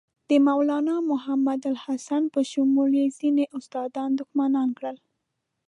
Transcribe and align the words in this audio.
د 0.29 0.31
مولنا 0.47 0.95
محمودالحسن 1.11 2.23
په 2.33 2.39
شمول 2.51 2.91
یې 2.99 3.07
ځینې 3.19 3.43
استادان 3.57 4.09
دښمنان 4.19 4.69
کړل. 4.77 4.97